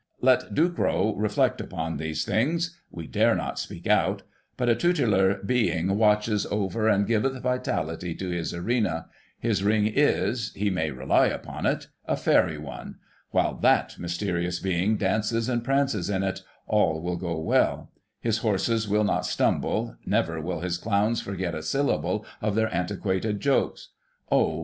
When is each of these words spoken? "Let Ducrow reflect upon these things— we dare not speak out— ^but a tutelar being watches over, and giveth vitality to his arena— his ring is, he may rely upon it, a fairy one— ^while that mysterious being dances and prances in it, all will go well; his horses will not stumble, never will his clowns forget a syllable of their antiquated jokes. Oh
"Let 0.19 0.55
Ducrow 0.55 1.13
reflect 1.15 1.61
upon 1.61 1.97
these 1.97 2.25
things— 2.25 2.75
we 2.89 3.05
dare 3.05 3.35
not 3.35 3.59
speak 3.59 3.85
out— 3.85 4.23
^but 4.57 4.67
a 4.67 4.73
tutelar 4.75 5.45
being 5.45 5.95
watches 5.95 6.47
over, 6.47 6.87
and 6.87 7.05
giveth 7.05 7.39
vitality 7.43 8.15
to 8.15 8.29
his 8.31 8.51
arena— 8.51 9.09
his 9.47 9.61
ring 9.63 9.85
is, 9.85 10.51
he 10.55 10.71
may 10.71 10.89
rely 10.89 11.27
upon 11.27 11.67
it, 11.67 11.85
a 12.07 12.17
fairy 12.17 12.57
one— 12.57 12.95
^while 13.31 13.61
that 13.61 13.99
mysterious 13.99 14.57
being 14.59 14.97
dances 14.97 15.47
and 15.47 15.63
prances 15.63 16.09
in 16.09 16.23
it, 16.23 16.41
all 16.65 16.99
will 16.99 17.15
go 17.15 17.39
well; 17.39 17.91
his 18.19 18.39
horses 18.39 18.87
will 18.87 19.03
not 19.03 19.23
stumble, 19.27 19.95
never 20.03 20.41
will 20.41 20.61
his 20.61 20.79
clowns 20.79 21.21
forget 21.21 21.53
a 21.53 21.61
syllable 21.61 22.25
of 22.41 22.55
their 22.55 22.73
antiquated 22.73 23.39
jokes. 23.39 23.89
Oh 24.31 24.59